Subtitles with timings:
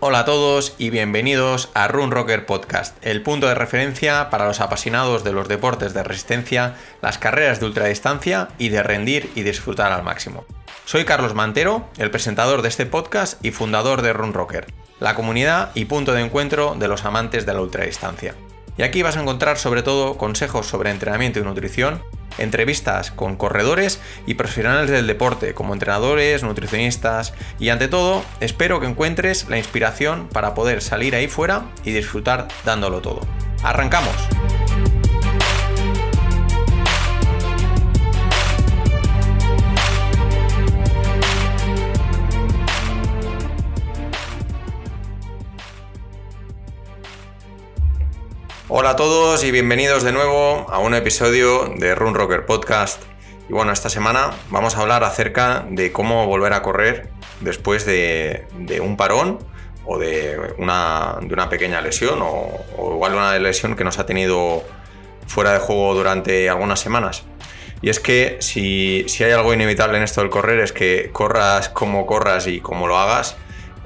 [0.00, 4.60] Hola a todos y bienvenidos a Run Rocker Podcast, el punto de referencia para los
[4.60, 9.90] apasionados de los deportes de resistencia, las carreras de ultradistancia y de rendir y disfrutar
[9.90, 10.44] al máximo.
[10.84, 15.72] Soy Carlos Mantero, el presentador de este podcast y fundador de Run Rocker, la comunidad
[15.74, 18.36] y punto de encuentro de los amantes de la ultradistancia.
[18.76, 22.04] Y aquí vas a encontrar sobre todo consejos sobre entrenamiento y nutrición,
[22.38, 28.86] entrevistas con corredores y profesionales del deporte, como entrenadores, nutricionistas y ante todo, espero que
[28.86, 33.20] encuentres la inspiración para poder salir ahí fuera y disfrutar dándolo todo.
[33.62, 34.14] ¡Arrancamos!
[48.70, 53.02] Hola a todos y bienvenidos de nuevo a un episodio de Run Rocker Podcast.
[53.48, 57.08] Y bueno, esta semana vamos a hablar acerca de cómo volver a correr
[57.40, 58.46] después de,
[58.82, 59.38] un parón
[59.86, 64.62] o de una, pequeña lesión o, o, igual una lesión que nos ha tenido
[65.26, 67.24] fuera de juego durante algunas semanas.
[67.80, 71.70] Y es que si, si hay algo inevitable en esto del correr es que corras
[71.70, 73.34] como corras y como lo hagas,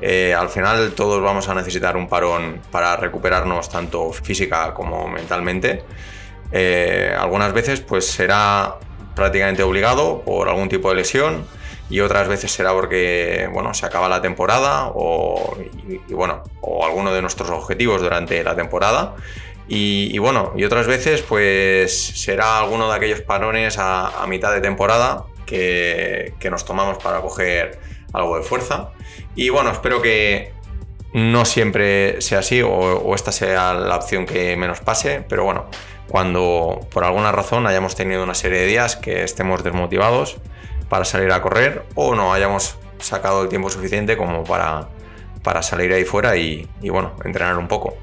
[0.05, 5.85] eh, al final todos vamos a necesitar un parón para recuperarnos tanto física como mentalmente.
[6.51, 8.79] Eh, algunas veces pues será
[9.15, 11.47] prácticamente obligado por algún tipo de lesión
[11.89, 15.57] y otras veces será porque bueno, se acaba la temporada o,
[16.09, 19.15] bueno, o alguno de nuestros objetivos durante la temporada.
[19.69, 25.25] Y, bueno, y otras veces pues será alguno de aquellos parones a, mitad de temporada
[25.47, 27.79] que nos tomamos para coger
[28.13, 28.91] algo de fuerza.
[29.35, 30.53] Y bueno, espero que
[31.13, 35.67] no siempre sea así o, esta sea la opción que menos pase, pero bueno,
[36.09, 40.39] cuando por alguna razón hayamos tenido una serie de días que estemos desmotivados
[40.89, 44.89] para salir a correr o no hayamos sacado el tiempo suficiente como para,
[45.43, 47.97] para salir ahí fuera y, bueno, entrenar un poco.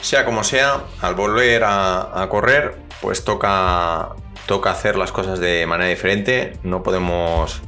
[0.00, 4.10] Sea como sea, al volver a, a correr, pues toca,
[4.46, 7.62] toca hacer las cosas de manera diferente, no podemos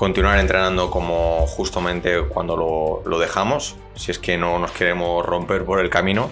[0.00, 2.56] continuar entrenando como justamente cuando
[3.04, 6.30] lo, dejamos, si es que no nos queremos romper por el camino.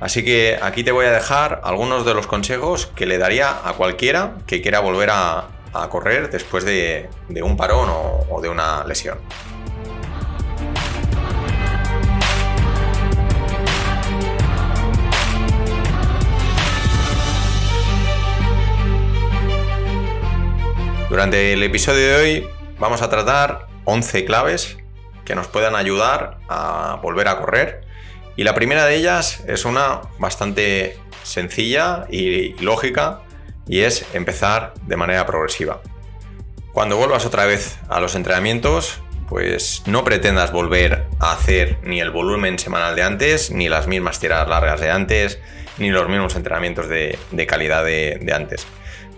[0.00, 3.74] Así que aquí te voy a dejar algunos de los consejos que le daría a
[3.74, 5.46] cualquiera que quiera volver a,
[5.90, 7.08] correr después de,
[7.40, 9.18] un parón o de una lesión.
[21.08, 24.76] Durante el episodio de hoy vamos a tratar 11 claves
[25.24, 27.82] que nos puedan ayudar a volver a correr.
[28.36, 33.20] Y la primera de ellas es una bastante sencilla y lógica
[33.66, 35.80] y es empezar de manera progresiva.
[36.72, 42.10] Cuando vuelvas otra vez a los entrenamientos, pues no pretendas volver a hacer ni el
[42.10, 45.38] volumen semanal de antes, ni las mismas tiradas largas de antes,
[45.76, 48.66] ni los mismos entrenamientos de, calidad de, de antes.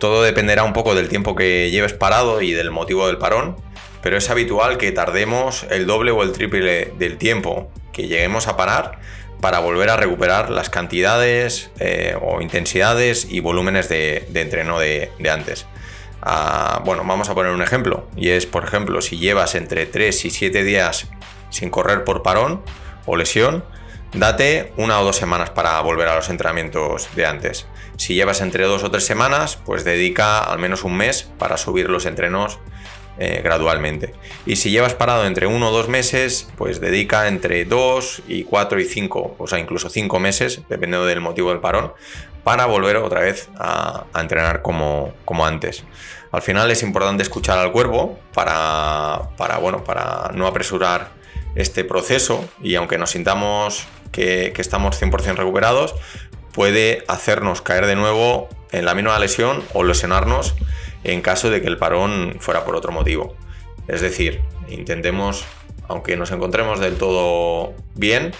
[0.00, 3.56] Todo dependerá un poco del tiempo que lleves parado y del motivo del parón,
[4.02, 8.56] pero es habitual que tardemos el doble o el triple del tiempo que lleguemos a
[8.56, 8.98] parar
[9.42, 15.66] para volver a recuperar las cantidades eh, o intensidades y volúmenes de, entreno de, antes.
[16.22, 20.24] Ah, bueno, vamos a poner un ejemplo, y es, por ejemplo, si llevas entre 3
[20.24, 21.08] y 7 días
[21.50, 22.62] sin correr por parón
[23.04, 23.64] o lesión,
[24.12, 27.66] date una o dos semanas para volver a los entrenamientos de antes.
[27.96, 31.90] Si llevas entre dos o tres semanas, pues dedica al menos un mes para subir
[31.90, 32.58] los entrenos
[33.18, 34.14] eh, gradualmente.
[34.46, 38.80] Y si llevas parado entre uno o dos meses, pues dedica entre dos y cuatro
[38.80, 41.92] y cinco, o sea, incluso cinco meses, dependiendo del motivo del parón,
[42.44, 45.84] para volver otra vez a, entrenar como, como, antes.
[46.32, 51.19] Al final es importante escuchar al cuerpo para, para, bueno, para no apresurar
[51.54, 55.94] este proceso y aunque nos sintamos que, que estamos 100% recuperados,
[56.52, 60.54] puede hacernos caer de nuevo en la misma lesión o lesionarnos
[61.04, 63.36] en caso de que el parón fuera por otro motivo.
[63.88, 65.44] Es decir, intentemos,
[65.88, 68.32] aunque nos encontremos del todo bien,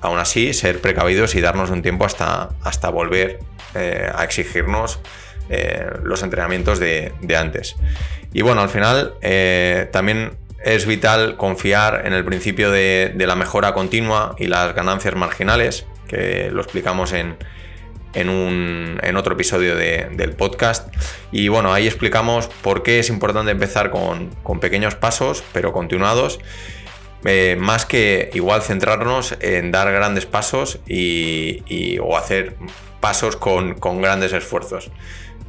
[0.00, 3.40] aún así ser precavidos y darnos un tiempo hasta, hasta volver
[3.74, 5.00] eh, a exigirnos
[5.48, 7.76] eh, los entrenamientos de, antes.
[8.32, 10.32] Y bueno, al final eh, también
[10.64, 16.50] es vital confiar en el principio de, la mejora continua y las ganancias marginales que
[16.50, 17.36] lo explicamos en,
[18.14, 20.94] en, otro episodio del podcast.
[21.32, 24.30] Y bueno, ahí explicamos por qué es importante empezar con,
[24.60, 26.40] pequeños pasos, pero continuados.
[27.24, 32.56] Eh, más que igual centrarnos en dar grandes pasos y, o hacer
[33.00, 34.90] pasos con, grandes esfuerzos.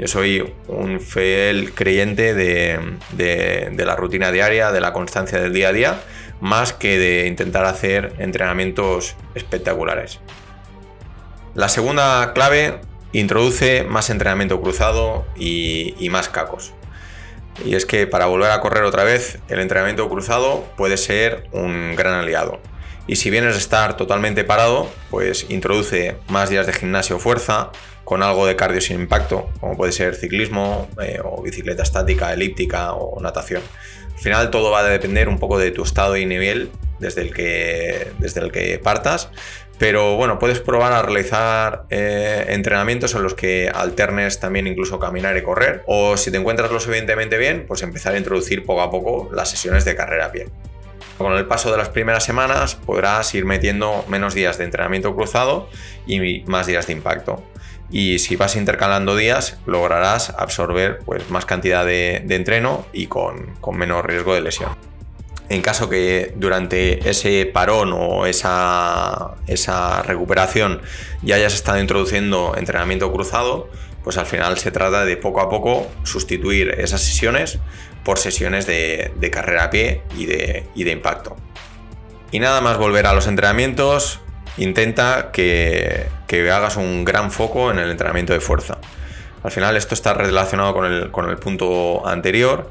[0.02, 5.74] Yo soy un fiel creyente de, la rutina diaria, de la constancia del día a
[5.74, 6.02] día,
[6.40, 10.20] más que de intentar hacer entrenamientos espectaculares.
[11.54, 12.82] La segunda clave
[13.12, 16.74] introduce más entrenamiento cruzado y, más cacos.
[17.64, 21.96] Y es que para volver a correr otra vez, el entrenamiento cruzado puede ser un
[21.96, 22.60] gran aliado.
[23.06, 27.70] Y si vienes a estar totalmente parado, pues introduce más días de gimnasio fuerza,
[28.04, 32.94] con algo de cardio sin impacto, como puede ser ciclismo eh, o bicicleta estática, elíptica
[32.94, 33.62] o natación.
[34.14, 37.34] Al final todo va a depender un poco de tu estado y nivel desde el
[37.34, 39.32] que, desde el que partas,
[39.82, 45.36] pero bueno, puedes probar a realizar eh, entrenamientos en los que alternes también incluso caminar
[45.38, 45.82] y correr.
[45.88, 49.50] O si te encuentras lo suficientemente bien, pues empezar a introducir poco a poco las
[49.50, 50.50] sesiones de carrera a pie.
[51.18, 55.68] Con el paso de las primeras semanas podrás ir metiendo menos días de entrenamiento cruzado
[56.06, 57.44] y más días de impacto.
[57.92, 63.78] Y si vas intercalando días, lograrás absorber pues, más cantidad de, entreno y con, con
[63.78, 64.72] menos riesgo de lesión
[65.52, 70.82] en caso que durante ese parón o esa, esa, recuperación
[71.24, 73.70] ya hayas estado introduciendo entrenamiento cruzado,
[74.02, 77.60] pues al final se trata de poco a poco sustituir esas sesiones
[78.06, 81.36] por sesiones de, carrera a pie y de, y de impacto.
[82.32, 84.22] Y nada más volver a los entrenamientos,
[84.58, 88.78] intenta que, que, hagas un gran foco en el entrenamiento de fuerza.
[89.44, 92.70] Al final esto está relacionado con el, con el punto anterior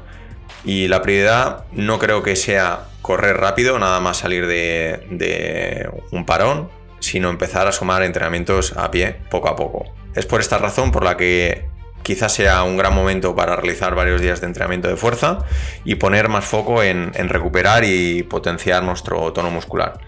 [0.63, 6.69] y la prioridad no creo que sea correr rápido, nada más salir de, un parón,
[6.99, 9.85] sino empezar a sumar entrenamientos a pie poco a poco.
[10.15, 11.67] Es por esta razón por la que
[12.03, 15.39] quizás sea un gran momento para realizar varios días de entrenamiento de fuerza
[15.83, 19.99] y poner más foco en recuperar y potenciar nuestro tono muscular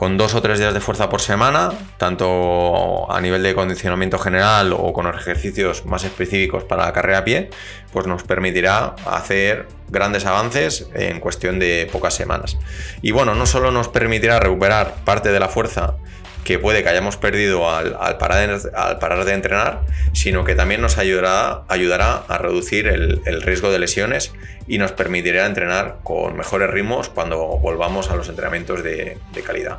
[0.00, 4.72] con dos o tres días de fuerza por semana, tanto a nivel de condicionamiento general
[4.72, 7.50] o con ejercicios más específicos para la carrera a pie,
[7.92, 12.56] pues nos permitirá hacer grandes avances en cuestión de pocas semanas.
[13.02, 15.96] Y bueno, no solo nos permitirá recuperar parte de la fuerza
[16.44, 19.80] que puede que hayamos perdido al, parar, de, entrenar,
[20.12, 24.32] sino que también nos ayudará, a reducir el, riesgo de lesiones
[24.66, 29.78] y nos permitirá entrenar con mejores ritmos cuando volvamos a los entrenamientos de calidad.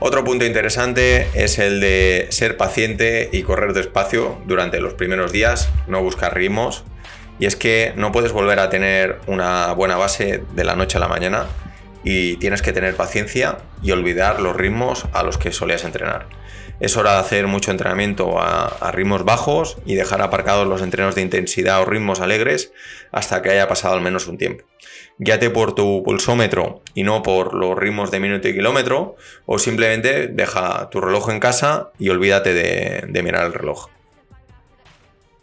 [0.00, 5.70] Otro punto interesante es el de ser paciente y correr despacio durante los primeros días,
[5.88, 6.84] no buscar ritmos.
[7.40, 11.00] Y es que no puedes volver a tener una buena base de la noche a
[11.00, 11.46] la mañana
[12.04, 16.26] y tienes que tener paciencia y olvidar los ritmos a los que solías entrenar.
[16.80, 21.22] Es hora de hacer mucho entrenamiento a, ritmos bajos y dejar aparcados los entrenos de
[21.22, 22.72] intensidad o ritmos alegres
[23.10, 24.64] hasta que haya pasado al menos un tiempo.
[25.18, 29.16] Guíate por tu pulsómetro y no por los ritmos de minuto y kilómetro
[29.46, 33.88] o simplemente deja tu reloj en casa y olvídate de mirar el reloj.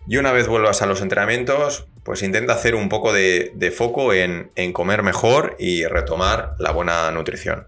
[0.08, 4.52] Y una vez vuelvas a los entrenamientos, pues intenta hacer un poco de, foco en,
[4.74, 7.68] comer mejor y retomar la buena nutrición.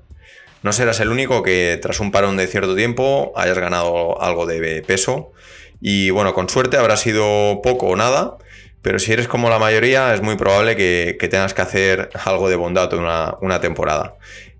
[0.62, 4.84] No serás el único que tras un parón de cierto tiempo hayas ganado algo de
[4.84, 5.32] peso
[5.82, 8.38] y bueno, con suerte habrá sido poco o nada,
[8.82, 12.56] pero si eres como la mayoría es muy probable que, tengas que hacer algo de
[12.56, 14.16] bondad una, una temporada.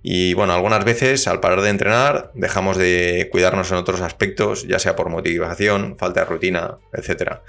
[0.10, 4.80] Y bueno, algunas veces al parar de entrenar dejamos de cuidarnos en otros aspectos, ya
[4.80, 7.40] sea por motivación, falta de rutina, etc.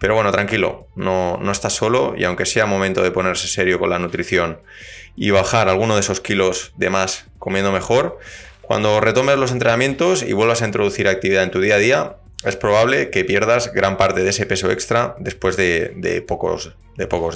[0.00, 3.90] Pero bueno, tranquilo, no, no estás solo y aunque sea momento de ponerse serio con
[3.90, 4.58] la nutrición
[5.14, 8.18] y bajar alguno de esos kilos de más comiendo mejor,
[8.60, 12.56] cuando retomes los entrenamientos y vuelvas a introducir actividad en tu día a día, es
[12.56, 16.74] probable que pierdas gran parte de ese peso extra después de, pocos,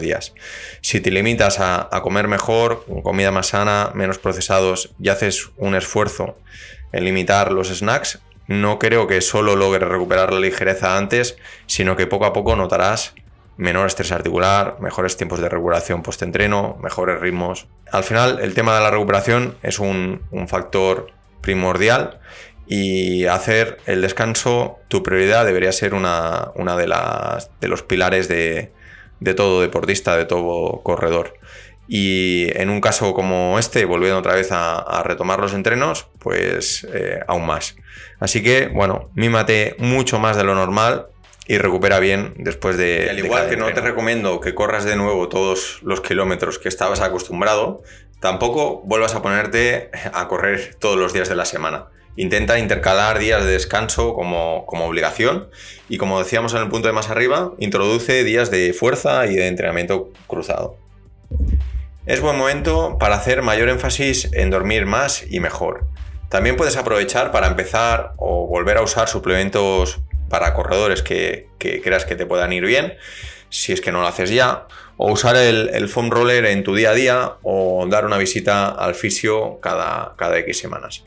[0.01, 0.35] días.
[0.81, 6.39] Si te limitas a, comer mejor, comida más sana, menos procesados y haces un esfuerzo
[6.93, 12.07] en limitar los snacks, no creo que solo logres recuperar la ligereza antes, sino que
[12.07, 13.15] poco a poco notarás
[13.57, 17.67] menor estrés articular, mejores tiempos de recuperación post-entreno, mejores ritmos.
[17.91, 21.09] Al final, el tema de la recuperación es un, factor
[21.41, 22.21] primordial
[22.67, 28.73] y hacer el descanso tu prioridad debería ser una, de, las, de los pilares de,
[29.37, 31.35] todo deportista, de todo corredor.
[31.87, 37.21] Y en un caso como este, volviendo otra vez a, retomar los entrenos, pues eh,
[37.27, 37.77] aún más.
[38.21, 41.09] Así que, bueno, mímate mucho más de lo normal
[41.47, 43.11] y recupera bien después de...
[43.11, 47.01] al igual que no te recomiendo que corras de nuevo todos los kilómetros que estabas
[47.01, 47.83] acostumbrado,
[48.21, 51.89] tampoco vuelvas a ponerte a correr todos los días de la semana.
[52.17, 55.49] Intenta intercalar días de descanso como, como, obligación
[55.89, 59.49] y como decíamos en el punto de más arriba, introduce días de fuerza y de
[59.49, 60.77] entrenamiento cruzado.
[62.07, 65.87] Es buen momento para hacer mayor énfasis en dormir más y mejor.
[66.29, 72.15] También puedes aprovechar para empezar o volver a usar suplementos para corredores que, creas que
[72.15, 72.95] te puedan ir bien,
[73.49, 74.67] si es que no lo haces ya,
[74.97, 78.95] o usar el, foam roller en tu día a día o dar una visita al
[78.95, 81.05] fisio cada, cada X semanas.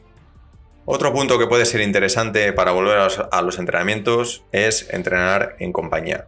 [0.89, 2.97] Otro punto que puede ser interesante para volver
[3.29, 6.27] a los entrenamientos es entrenar en compañía.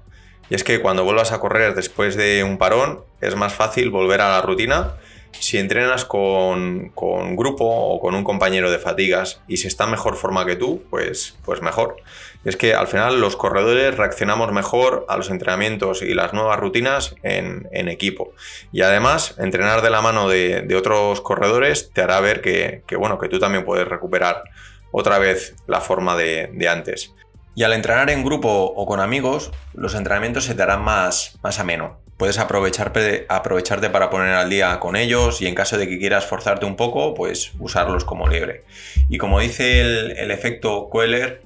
[0.50, 4.20] Y es que cuando vuelvas a correr después de un parón es más fácil volver
[4.20, 4.96] a la rutina
[5.32, 10.16] si entrenas con, con, grupo o con un compañero de fatigas y si está mejor
[10.16, 11.98] forma que tú, pues, pues mejor.
[12.46, 17.16] Es que al final los corredores reaccionamos mejor a los entrenamientos y las nuevas rutinas
[17.22, 18.32] en, equipo.
[18.72, 23.28] Y además, entrenar de la mano de, otros corredores te hará ver que, bueno, que
[23.28, 24.44] tú también puedes recuperar
[24.92, 27.14] otra vez la forma de, antes.
[27.56, 31.60] Y al entrenar en grupo o con amigos, los entrenamientos se te harán más, más
[31.60, 35.98] ameno puedes aprovecharte, aprovecharte para poner al día con ellos y en caso de que
[35.98, 38.66] quieras forzarte un poco, pues usarlos como libre.
[39.08, 41.42] Y como dice el, efecto Queller,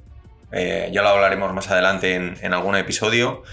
[0.51, 3.43] eh, ya lo hablaremos más adelante en, algún episodio,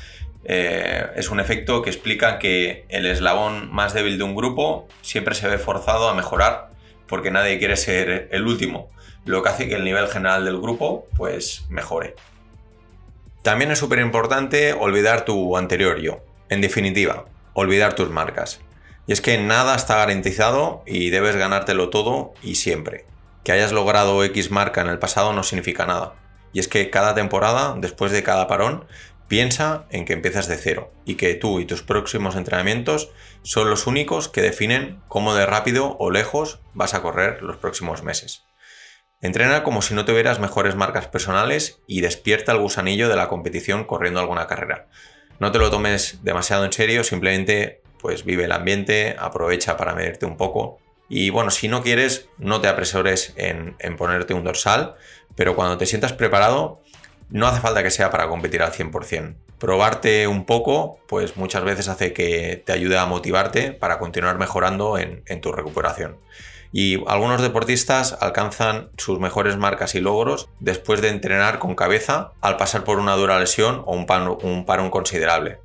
[0.44, 5.34] eh, es un efecto que explica que el eslabón más débil de un grupo siempre
[5.34, 6.70] se ve forzado a mejorar
[7.06, 8.88] porque nadie quiere ser el último,
[9.26, 12.14] lo que hace que el nivel general del grupo pues mejore.
[13.42, 16.29] También es súper importante olvidar tu anterior yo.
[16.50, 18.60] En definitiva, olvidar tus marcas.
[19.06, 23.06] Y es que nada está garantizado y debes ganártelo todo y siempre.
[23.44, 26.14] Que hayas logrado X marca en el pasado no significa nada.
[26.52, 28.86] Y es que cada temporada, después de cada parón,
[29.28, 33.86] piensa en que empiezas de cero y que tú y tus próximos entrenamientos son los
[33.86, 38.42] únicos que definen cómo de rápido o lejos vas a correr los próximos meses.
[39.20, 43.84] Entrena como si no tuvieras mejores marcas personales y despierta el gusanillo de la competición
[43.84, 44.88] corriendo alguna carrera.
[45.40, 50.26] No te lo tomes demasiado en serio, simplemente pues vive el ambiente, aprovecha para medirte
[50.26, 50.78] un poco.
[51.08, 54.96] Y bueno, si no quieres, no te apresores en, ponerte un dorsal,
[55.34, 56.82] pero cuando te sientas preparado,
[57.30, 59.34] no hace falta que sea para competir al 100%.
[59.58, 64.98] Probarte un poco, pues muchas veces hace que te ayude a motivarte para continuar mejorando
[64.98, 66.18] en tu recuperación
[66.72, 72.56] y algunos deportistas alcanzan sus mejores marcas y logros después de entrenar con cabeza al
[72.56, 74.06] pasar por una dura lesión o un,
[74.42, 75.58] un parón considerable.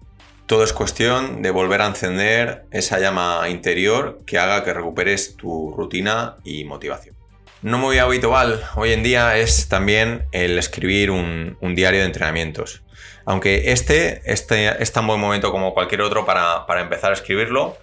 [0.47, 5.73] Todo es cuestión de volver a encender esa llama interior que haga que recuperes tu
[5.75, 7.15] rutina y motivación.
[7.63, 12.83] No muy habitual hoy en día es también el escribir un, diario de entrenamientos.
[13.25, 17.75] Aunque este, este, es tan buen momento como cualquier otro para, para empezar a escribirlo,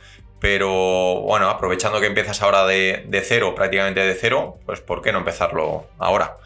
[0.42, 5.18] pero bueno, aprovechando que empiezas ahora de, cero, prácticamente de cero, pues ¿por qué no
[5.18, 6.36] empezarlo ahora?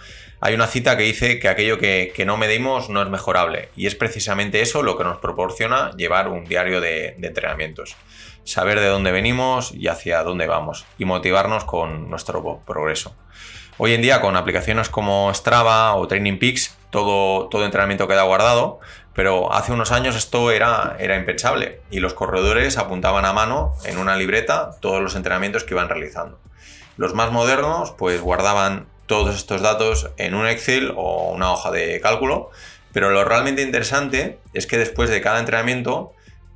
[0.42, 3.94] Hay una cita que dice que aquello que, no medimos no es mejorable y es
[3.94, 7.96] precisamente eso lo que nos proporciona llevar un diario de, de, entrenamientos.
[8.44, 13.16] Saber de dónde venimos y hacia dónde vamos y motivarnos con nuestro progreso.
[13.78, 18.80] Hoy en día con aplicaciones como Strava o Training Peaks todo, todo entrenamiento queda guardado,
[19.16, 23.96] pero hace unos años esto era, era impensable y los corredores apuntaban a mano en
[23.96, 26.38] una libreta todos los entrenamientos que iban realizando.
[26.98, 31.98] Los más modernos pues guardaban todos estos datos en un Excel o una hoja de
[32.02, 32.50] cálculo,
[32.92, 36.12] pero lo realmente interesante es que después de cada entrenamiento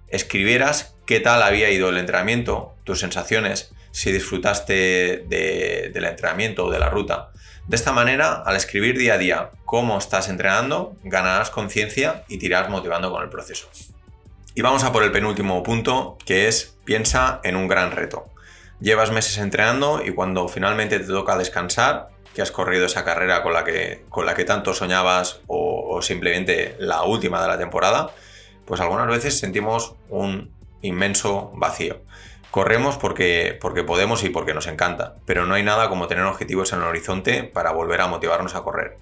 [0.09, 5.80] escribieras qué tal había ido el entrenamiento, tus sensaciones, si disfrutaste del
[6.11, 7.31] entrenamiento o de la ruta.
[7.67, 12.47] De esta manera, al escribir día a día cómo estás entrenando, ganarás conciencia y te
[12.47, 13.69] irás motivando con el proceso.
[14.55, 18.25] Y vamos a por el penúltimo punto, que es piensa en un gran reto.
[18.81, 23.53] Llevas meses entrenando y cuando finalmente te toca descansar, que has corrido esa carrera con
[23.53, 28.11] la que, con la que tanto soñabas o simplemente la última de la temporada,
[28.65, 30.53] pues algunas veces sentimos un
[30.83, 32.03] inmenso vacío.
[32.51, 36.73] Corremos porque, porque podemos y porque nos encanta, pero no hay nada como tener objetivos
[36.73, 38.99] en el horizonte para volver a motivarnos a correr.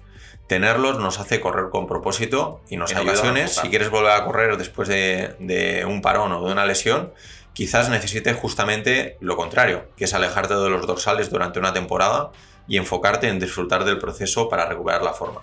[0.47, 3.13] Tenerlos nos hace correr con propósito y nos ayuda.
[3.13, 7.11] Ocasiones, si quieres volver a correr después de, un parón o de una lesión,
[7.53, 12.31] quizás necesites justamente lo contrario, que es alejarte de los dorsales durante una temporada
[12.67, 15.41] y enfocarte en disfrutar del proceso para recuperar la forma.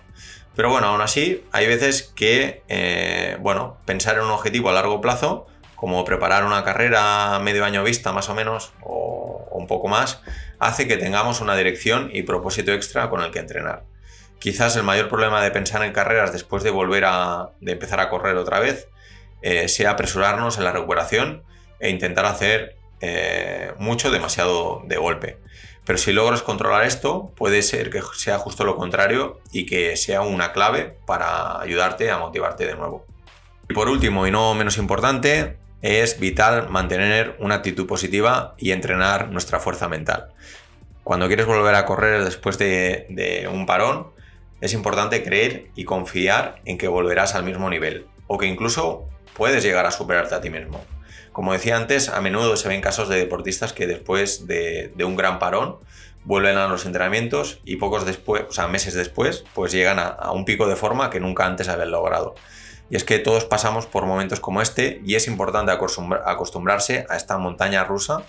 [0.54, 5.00] Pero bueno, aún así, hay veces que, eh, bueno, pensar en un objetivo a largo
[5.00, 5.46] plazo
[5.76, 10.20] como preparar una carrera medio año vista más o menos o, un poco más,
[10.58, 13.84] hace que tengamos una dirección y propósito extra con el que entrenar.
[14.38, 18.10] Quizás el mayor problema de pensar en carreras después de volver a de empezar a
[18.10, 18.88] correr otra vez
[19.42, 21.42] eh, sea apresurarnos en la recuperación
[21.78, 25.38] e intentar hacer eh, mucho demasiado de golpe.
[25.84, 30.22] Pero si logras controlar esto, puede ser que sea justo lo contrario y que sea
[30.22, 33.06] una clave para ayudarte a motivarte de nuevo.
[33.68, 39.30] Y por último, y no menos importante, es vital mantener una actitud positiva y entrenar
[39.30, 40.28] nuestra fuerza mental.
[41.04, 44.08] Cuando quieres volver a correr después de, un parón,
[44.60, 49.62] es importante creer y confiar en que volverás al mismo nivel o que incluso puedes
[49.62, 50.84] llegar a superarte a ti mismo.
[51.30, 55.38] Como decía antes, a menudo se ven casos de deportistas que después de, un gran
[55.38, 55.76] parón
[56.24, 60.44] vuelven a los entrenamientos y pocos después, o sea, meses después, pues llegan a, un
[60.44, 62.34] pico de forma que nunca antes habían logrado.
[62.90, 67.36] Y es que todos pasamos por momentos como este y es importante acostumbrarse a esta
[67.38, 68.22] montaña rusa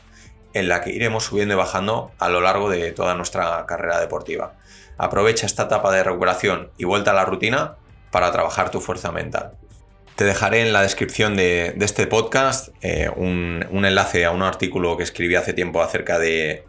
[0.54, 4.54] en la que iremos subiendo y bajando a lo largo de toda nuestra carrera deportiva.
[4.98, 7.76] Aprovecha esta etapa de recuperación y vuelta a la rutina
[8.12, 9.54] para trabajar tu fuerza mental.
[10.16, 15.04] Te dejaré en la descripción de, este podcast eh, un, enlace a un artículo que
[15.04, 16.66] escribí hace tiempo acerca de,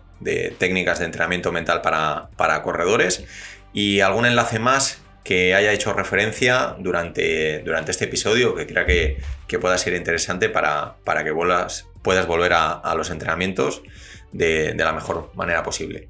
[0.59, 3.25] técnicas de entrenamiento mental para, corredores
[3.73, 9.58] y algún enlace más que haya hecho referencia durante, durante este episodio que crea que,
[9.58, 13.82] pueda ser interesante para, para que puedas volver a, los entrenamientos
[14.32, 16.08] de la mejor manera posible.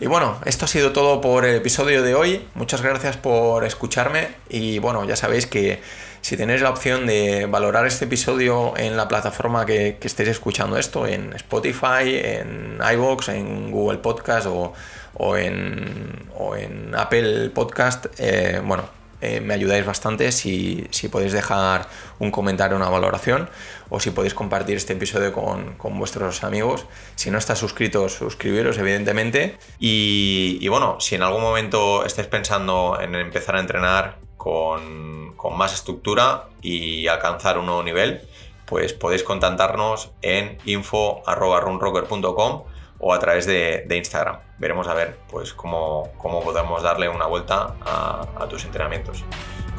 [0.00, 2.48] Y bueno, esto ha sido todo por el episodio de hoy.
[2.54, 5.80] Muchas gracias por escucharme y bueno, ya sabéis que
[6.24, 11.06] si tenéis la opción de valorar este episodio en la plataforma que, estéis escuchando esto,
[11.06, 16.26] en Spotify, en iVoox, en Google Podcast o, en,
[16.56, 18.88] en, Apple Podcast, eh, bueno,
[19.20, 21.88] eh, me ayudáis bastante si, podéis dejar
[22.18, 23.50] un comentario, una valoración
[23.90, 26.86] o si podéis compartir este episodio con, vuestros amigos.
[27.16, 29.58] Si no estás suscritos, suscribiros evidentemente.
[29.78, 36.48] Y, bueno, si en algún momento estáis pensando en empezar a entrenar con, más estructura
[36.60, 38.20] y alcanzar un nuevo nivel,
[38.66, 42.64] pues podéis contactarnos en info.runrocker.com
[42.98, 44.40] o a través de, Instagram.
[44.58, 49.24] Veremos a ver pues cómo, cómo podemos darle una vuelta a, a tus entrenamientos.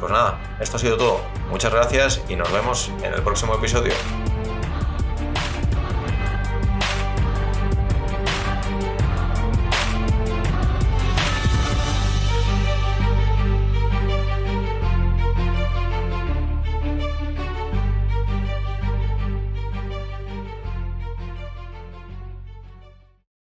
[0.00, 1.20] Pues nada, esto ha sido todo.
[1.50, 3.92] Muchas gracias y nos vemos en el próximo episodio.